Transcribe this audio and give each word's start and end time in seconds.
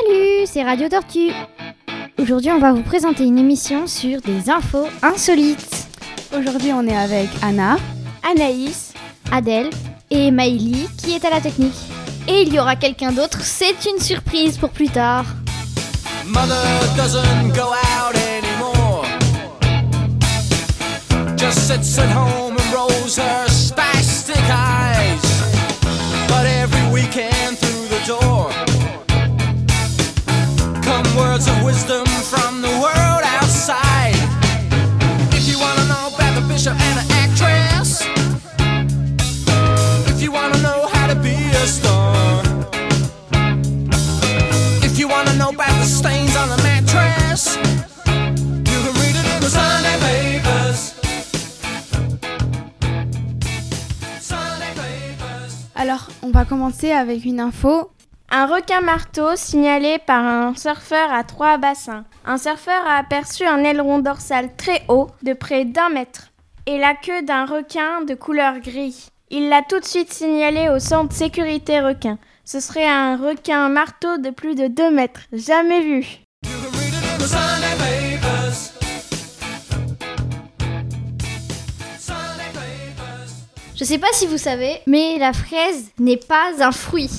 Salut, 0.00 0.46
c'est 0.46 0.62
Radio 0.62 0.88
Tortue. 0.88 1.32
Aujourd'hui, 2.18 2.50
on 2.50 2.58
va 2.58 2.72
vous 2.72 2.82
présenter 2.82 3.24
une 3.24 3.38
émission 3.38 3.86
sur 3.86 4.20
des 4.20 4.50
infos 4.50 4.88
insolites. 5.02 5.88
Aujourd'hui, 6.36 6.72
on 6.72 6.86
est 6.86 6.96
avec 6.96 7.28
Anna, 7.40 7.76
Anaïs, 8.28 8.92
Adèle 9.30 9.70
et 10.10 10.30
Maïli 10.30 10.88
qui 10.98 11.14
est 11.14 11.24
à 11.24 11.30
la 11.30 11.40
technique. 11.40 11.76
Et 12.28 12.42
il 12.42 12.52
y 12.52 12.58
aura 12.58 12.76
quelqu'un 12.76 13.12
d'autre, 13.12 13.40
c'est 13.42 13.86
une 13.86 14.00
surprise 14.00 14.58
pour 14.58 14.70
plus 14.70 14.88
tard. 14.88 15.24
Mother 16.26 16.56
doesn't 16.96 17.54
go 17.54 17.72
out 17.72 18.16
anymore. 18.16 19.06
Just 21.36 21.68
sits 21.68 21.98
at 21.98 22.10
home 22.10 22.56
and 22.58 22.74
rolls 22.74 22.95
words 31.16 31.48
of 31.48 31.62
wisdom 31.64 32.04
from 32.30 32.60
the 32.60 32.68
world 32.68 33.22
outside. 33.24 34.14
If 35.32 35.48
you 35.48 35.58
wanna 35.58 35.84
know 35.88 36.08
about 36.14 36.34
the 36.34 36.44
bishop 36.46 36.76
and 36.78 36.94
the 37.00 37.06
actress, 37.22 38.02
if 40.12 40.20
you 40.22 40.30
wanna 40.30 40.58
know 40.58 40.86
how 40.92 41.06
to 41.06 41.16
be 41.16 41.36
a 41.62 41.66
star. 41.66 42.42
If 44.82 44.98
you 44.98 45.08
wanna 45.08 45.34
know 45.40 45.50
about 45.50 45.74
the 45.80 45.86
stains 45.86 46.36
on 46.36 46.48
the 46.50 46.60
mattress, 46.62 47.56
you 48.70 48.78
can 48.84 48.94
read 49.00 49.16
it 49.20 49.26
in 49.34 49.40
the 49.40 49.50
Sunday 49.50 49.96
papers. 50.04 50.94
Alors, 55.74 56.08
on 56.22 56.30
va 56.30 56.44
commencer 56.44 56.92
avec 56.92 57.24
une 57.24 57.40
info. 57.40 57.95
Un 58.28 58.46
requin 58.46 58.80
marteau 58.80 59.36
signalé 59.36 59.98
par 60.04 60.24
un 60.24 60.54
surfeur 60.56 61.12
à 61.12 61.22
trois 61.22 61.58
bassins. 61.58 62.04
Un 62.24 62.38
surfeur 62.38 62.84
a 62.84 62.98
aperçu 62.98 63.44
un 63.44 63.62
aileron 63.62 64.00
dorsal 64.00 64.50
très 64.56 64.82
haut, 64.88 65.08
de 65.22 65.32
près 65.32 65.64
d'un 65.64 65.90
mètre, 65.90 66.32
et 66.66 66.76
la 66.76 66.94
queue 66.94 67.22
d'un 67.22 67.46
requin 67.46 68.02
de 68.02 68.14
couleur 68.14 68.58
gris. 68.58 69.06
Il 69.30 69.48
l'a 69.48 69.62
tout 69.62 69.78
de 69.78 69.84
suite 69.84 70.12
signalé 70.12 70.68
au 70.68 70.80
centre 70.80 71.14
sécurité 71.14 71.80
requin. 71.80 72.18
Ce 72.44 72.58
serait 72.58 72.88
un 72.88 73.16
requin 73.16 73.68
marteau 73.68 74.18
de 74.18 74.30
plus 74.30 74.56
de 74.56 74.66
2 74.66 74.90
mètres, 74.90 75.20
jamais 75.32 75.80
vu. 75.80 76.06
Je 83.76 83.84
sais 83.84 83.98
pas 83.98 84.12
si 84.12 84.26
vous 84.26 84.38
savez, 84.38 84.80
mais 84.86 85.16
la 85.18 85.32
fraise 85.32 85.90
n'est 85.98 86.16
pas 86.16 86.50
un 86.60 86.72
fruit. 86.72 87.10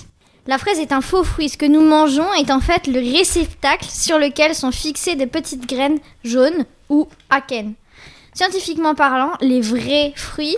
La 0.48 0.58
fraise 0.58 0.80
est 0.80 0.94
un 0.94 1.02
faux 1.02 1.26
fruit. 1.26 1.50
Ce 1.50 1.58
que 1.58 1.66
nous 1.66 1.82
mangeons 1.82 2.34
est 2.36 2.52
en 2.52 2.62
fait 2.62 2.88
le 2.88 3.00
réceptacle 3.00 3.86
sur 3.90 4.18
lequel 4.18 4.56
sont 4.56 4.72
fixées 4.72 5.16
des 5.16 5.28
petites 5.28 5.68
graines 5.68 6.00
jaunes 6.24 6.66
ou 6.90 7.08
akènes. 7.30 7.74
Scientifiquement 8.34 8.96
parlant, 8.96 9.34
les 9.42 9.60
vrais 9.60 10.14
fruits 10.16 10.56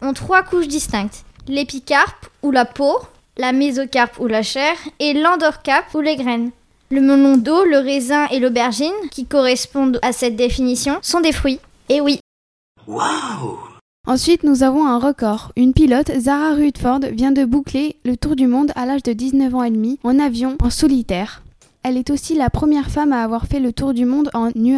ont 0.00 0.12
trois 0.12 0.42
couches 0.42 0.68
distinctes. 0.68 1.24
L'épicarpe 1.48 2.26
ou 2.42 2.52
la 2.52 2.64
peau, 2.64 2.98
la 3.36 3.52
mésocarpe 3.52 4.20
ou 4.20 4.28
la 4.28 4.42
chair 4.42 4.76
et 5.00 5.12
l'endorcarpe 5.12 5.92
ou 5.94 6.00
les 6.00 6.16
graines. 6.16 6.50
Le 6.90 7.00
melon 7.00 7.36
d'eau, 7.36 7.64
le 7.64 7.78
raisin 7.78 8.26
et 8.28 8.38
l'aubergine, 8.38 8.92
qui 9.10 9.26
correspondent 9.26 9.98
à 10.02 10.12
cette 10.12 10.36
définition, 10.36 10.98
sont 11.02 11.20
des 11.20 11.32
fruits. 11.32 11.58
Et 11.88 12.00
oui, 12.00 12.20
Ensuite, 14.08 14.42
nous 14.42 14.64
avons 14.64 14.84
un 14.84 14.98
record. 14.98 15.52
Une 15.56 15.72
pilote, 15.72 16.10
Zara 16.18 16.54
Rutford, 16.54 17.00
vient 17.12 17.30
de 17.30 17.44
boucler 17.44 17.94
le 18.04 18.16
tour 18.16 18.34
du 18.34 18.48
monde 18.48 18.72
à 18.74 18.84
l'âge 18.84 19.04
de 19.04 19.12
19 19.12 19.54
ans 19.54 19.62
et 19.62 19.70
demi 19.70 20.00
en 20.02 20.18
avion 20.18 20.56
en 20.60 20.70
solitaire. 20.70 21.44
Elle 21.84 21.96
est 21.96 22.10
aussi 22.10 22.34
la 22.34 22.50
première 22.50 22.90
femme 22.90 23.12
à 23.12 23.22
avoir 23.22 23.46
fait 23.46 23.60
le 23.60 23.72
tour 23.72 23.94
du 23.94 24.04
monde 24.04 24.28
en 24.34 24.50
nu 24.56 24.76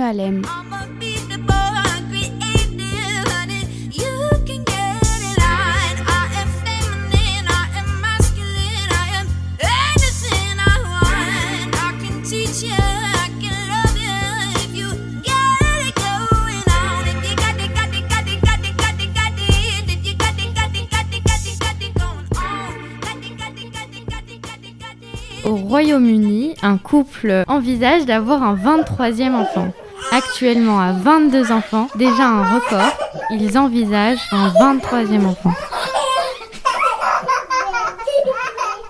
Au 25.54 25.56
Royaume-Uni, 25.56 26.56
un 26.62 26.78
couple 26.78 27.44
envisage 27.46 28.06
d'avoir 28.06 28.42
un 28.42 28.56
23e 28.56 29.34
enfant. 29.34 29.68
Actuellement 30.10 30.80
à 30.80 30.90
22 30.90 31.52
enfants, 31.52 31.86
déjà 31.94 32.26
un 32.26 32.56
record, 32.56 32.90
ils 33.30 33.56
envisagent 33.56 34.26
un 34.32 34.48
23e 34.48 35.24
enfant. 35.24 35.52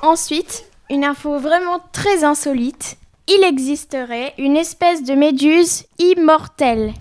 Ensuite, 0.03 0.65
une 0.89 1.05
info 1.05 1.39
vraiment 1.39 1.81
très 1.93 2.25
insolite. 2.25 2.97
Il 3.29 3.45
existerait 3.45 4.33
une 4.39 4.57
espèce 4.57 5.05
de 5.05 5.13
méduse 5.13 5.85
immortelle. 5.99 6.95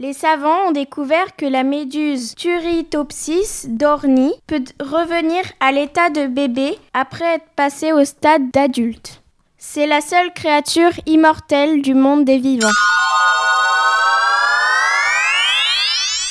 Les 0.00 0.12
savants 0.12 0.68
ont 0.68 0.70
découvert 0.70 1.34
que 1.34 1.44
la 1.44 1.64
méduse 1.64 2.36
Turritopsis 2.36 3.66
dorni 3.66 4.32
peut 4.46 4.62
revenir 4.78 5.42
à 5.58 5.72
l'état 5.72 6.08
de 6.08 6.28
bébé 6.28 6.78
après 6.94 7.24
être 7.34 7.48
passée 7.56 7.92
au 7.92 8.04
stade 8.04 8.48
d'adulte. 8.52 9.22
C'est 9.56 9.88
la 9.88 10.00
seule 10.00 10.32
créature 10.32 10.92
immortelle 11.06 11.82
du 11.82 11.94
monde 11.94 12.24
des 12.24 12.38
vivants. 12.38 12.68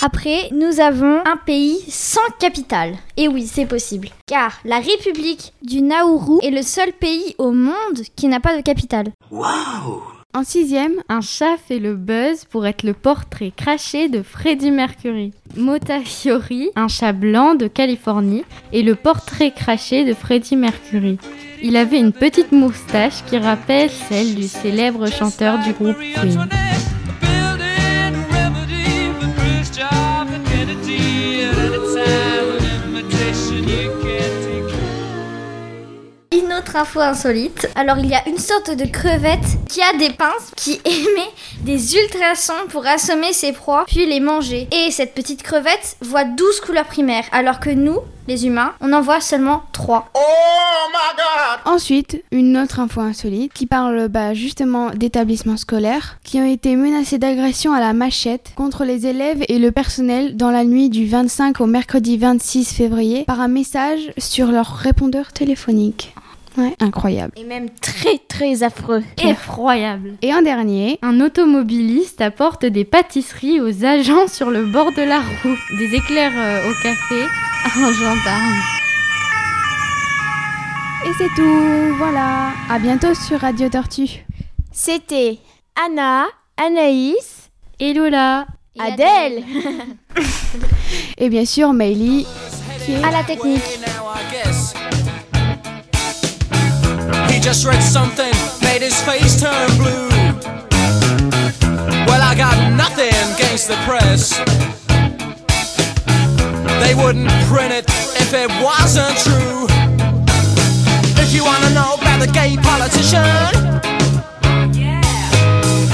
Après, 0.02 0.48
nous 0.54 0.80
avons 0.80 1.20
un 1.26 1.36
pays 1.36 1.84
sans 1.90 2.30
capitale. 2.40 2.96
Et 3.18 3.28
oui, 3.28 3.48
c'est 3.48 3.66
possible. 3.66 4.08
Car 4.28 4.54
la 4.64 4.78
République 4.78 5.52
du 5.62 5.82
Nauru 5.82 6.40
est 6.42 6.52
le 6.52 6.62
seul 6.62 6.94
pays 6.94 7.36
au 7.38 7.52
monde 7.52 8.00
qui 8.16 8.30
n'a 8.30 8.40
pas 8.40 8.56
de 8.56 8.62
capitale. 8.62 9.12
En 10.38 10.44
sixième, 10.44 11.02
Un 11.10 11.22
chat 11.22 11.58
fait 11.58 11.80
le 11.80 11.96
buzz 11.96 12.46
pour 12.46 12.68
être 12.68 12.84
le 12.84 12.94
portrait 12.94 13.52
craché 13.58 14.08
de 14.08 14.22
Freddie 14.22 14.70
Mercury. 14.70 15.34
Motafiori, 15.56 16.70
un 16.76 16.88
chat 16.88 17.12
blanc 17.12 17.56
de 17.56 17.66
Californie, 17.66 18.44
est 18.72 18.84
le 18.84 18.94
portrait 18.94 19.50
craché 19.50 20.06
de 20.06 20.14
Freddie 20.14 20.56
Mercury. 20.56 21.18
Il 21.64 21.76
avait 21.76 21.98
une 21.98 22.14
petite 22.14 22.52
moustache 22.52 23.26
qui 23.26 23.40
rappelle 23.40 23.90
celle 23.90 24.36
du 24.36 24.48
célèbre 24.48 25.08
chanteur 25.08 25.58
du 25.58 25.74
groupe 25.74 25.98
Queen. 26.14 26.48
Autre 36.58 36.76
info 36.76 37.00
insolite. 37.00 37.70
Alors, 37.76 37.98
il 38.00 38.08
y 38.08 38.16
a 38.16 38.28
une 38.28 38.38
sorte 38.38 38.72
de 38.72 38.86
crevette 38.86 39.46
qui 39.70 39.82
a 39.82 39.98
des 39.98 40.12
pinces 40.12 40.52
qui 40.56 40.80
émet 40.86 41.30
des 41.62 41.96
ultrasons 41.96 42.68
pour 42.70 42.86
assommer 42.88 43.34
ses 43.34 43.52
proies 43.52 43.86
puis 43.88 44.06
les 44.06 44.20
manger. 44.20 44.68
Et 44.72 44.92
cette 44.92 45.14
petite 45.14 45.44
crevette 45.44 45.98
voit 46.02 46.24
12 46.24 46.62
couleurs 46.62 46.86
primaires, 46.86 47.26
alors 47.32 47.60
que 47.60 47.70
nous, 47.70 48.00
les 48.28 48.46
humains, 48.46 48.74
on 48.82 48.92
en 48.92 49.02
voit 49.02 49.22
seulement 49.22 49.64
3. 49.72 50.12
ensuite, 51.66 52.24
une 52.32 52.58
autre 52.58 52.80
info 52.80 53.02
insolite 53.02 53.54
qui 53.54 53.68
parle 53.68 54.08
bah, 54.08 54.34
justement 54.34 54.90
d'établissements 54.90 55.58
scolaires 55.58 56.18
qui 56.24 56.40
ont 56.40 56.46
été 56.46 56.76
menacés 56.76 57.20
d'agression 57.20 57.74
à 57.74 57.80
la 57.80 57.94
machette 57.94 58.52
contre 58.56 58.84
les 58.84 59.06
élèves 59.06 59.44
et 59.48 59.60
le 59.60 59.72
personnel 59.72 60.36
dans 60.36 60.52
la 60.52 60.64
nuit 60.64 60.90
du 60.90 61.08
25 61.08 61.62
au 61.62 61.68
mercredi 61.68 62.18
26 62.18 62.74
février 62.74 63.24
par 63.26 63.40
un 63.40 63.48
message 63.48 64.12
sur 64.18 64.48
leur 64.48 64.76
répondeur 64.76 65.32
téléphonique. 65.32 66.14
Ouais, 66.58 66.76
incroyable. 66.80 67.34
Et 67.38 67.44
même 67.44 67.70
très 67.70 68.18
très 68.18 68.64
affreux. 68.64 69.04
Effroyable. 69.24 70.14
Et 70.24 70.34
en 70.34 70.42
dernier, 70.42 70.98
Un 71.04 71.22
automobiliste 71.22 72.20
apporte 72.22 72.66
des 72.66 72.84
pâtisseries 72.84 73.62
aux 73.62 73.86
agents 73.86 74.28
sur 74.28 74.50
le 74.50 74.66
bord 74.66 74.92
de 74.94 75.04
la 75.04 75.20
route, 75.20 75.78
des 75.78 75.96
éclairs 75.96 76.32
euh, 76.36 76.70
au 76.70 76.74
café 76.82 77.22
à 77.64 77.68
un 77.80 77.94
gendarme. 77.94 78.56
et 81.06 81.12
c'est 81.18 81.30
tout. 81.36 81.96
Voilà. 81.98 82.50
À 82.70 82.80
bientôt 82.80 83.14
sur 83.14 83.40
Radio 83.40 83.70
Tortue. 83.70 84.26
C'était 84.72 85.38
Anna, 85.86 86.26
Anaïs, 86.58 87.50
Et 87.80 87.94
Lola, 87.94 88.48
Et 88.76 88.82
Adèle. 88.82 89.44
Et 91.20 91.30
bien 91.30 91.46
sûr, 91.46 91.72
Maëlie 91.74 92.26
qui 92.86 92.94
est 92.94 93.04
À 93.04 93.12
la 93.12 93.24
technique. 93.24 93.62
He 97.38 97.44
just 97.44 97.68
read 97.68 97.84
something, 97.84 98.34
made 98.64 98.82
his 98.82 99.00
face 99.04 99.40
turn 99.40 99.70
blue. 99.78 100.10
Well, 102.08 102.20
I 102.20 102.34
got 102.36 102.58
nothing 102.74 103.14
against 103.36 103.68
the 103.68 103.76
press. 103.86 104.40
They 106.82 106.96
wouldn't 106.96 107.30
print 107.46 107.74
it 107.74 107.86
if 108.18 108.34
it 108.34 108.50
wasn't 108.60 109.16
true. 109.20 109.68
If 111.22 111.32
you 111.32 111.46
wanna 111.46 111.70
know 111.76 111.94
about 112.02 112.22
the 112.22 112.32
gay 112.34 112.58
politician. 112.58 113.22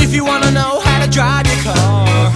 If 0.02 0.16
you 0.16 0.24
wanna 0.24 0.50
know 0.50 0.80
how 0.80 1.04
to 1.04 1.12
drive 1.12 1.46
your 1.46 1.62
car. 1.62 2.32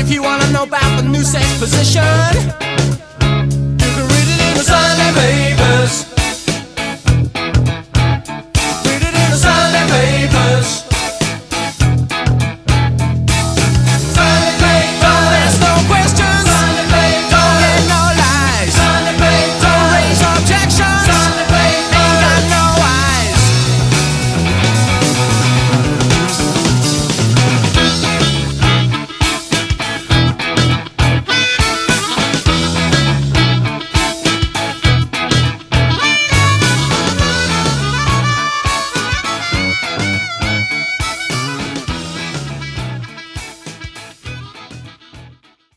If 0.00 0.10
you 0.10 0.22
wanna 0.22 0.50
know 0.50 0.62
about 0.62 0.96
the 0.96 1.06
new 1.06 1.24
sex 1.24 1.44
position. 1.58 2.54